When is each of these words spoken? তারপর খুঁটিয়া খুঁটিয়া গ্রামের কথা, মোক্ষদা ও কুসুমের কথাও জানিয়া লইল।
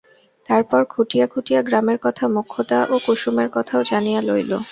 তারপর 0.49 0.81
খুঁটিয়া 0.85 1.25
খুঁটিয়া 1.27 1.61
গ্রামের 1.61 1.97
কথা, 2.01 2.25
মোক্ষদা 2.27 2.79
ও 2.85 2.95
কুসুমের 3.05 3.49
কথাও 3.53 3.81
জানিয়া 3.83 4.19
লইল। 4.21 4.51